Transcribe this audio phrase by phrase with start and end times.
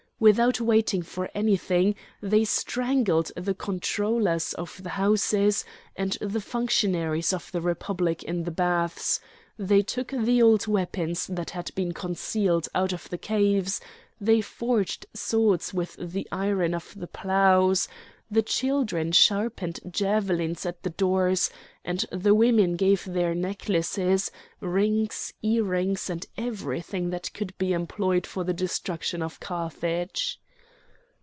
[0.21, 7.51] Without waiting for anything they strangled the comptrollers of the houses and the functionaries of
[7.51, 9.19] the Republic in the baths;
[9.57, 13.81] they took the old weapons that had been concealed out of the caves;
[14.19, 17.87] they forged swords with the iron of the ploughs;
[18.33, 21.49] the children sharpened javelins at the doors,
[21.83, 24.31] and the women gave their necklaces,
[24.61, 30.39] rings, earrings, and everything that could be employed for the destruction of Carthage.